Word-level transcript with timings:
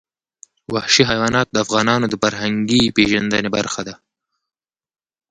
وحشي 0.73 1.03
حیوانات 1.09 1.47
د 1.51 1.57
افغانانو 1.65 2.05
د 2.09 2.15
فرهنګي 2.23 2.81
پیژندنې 2.95 3.49
برخه 3.57 3.81
ده. 3.87 3.95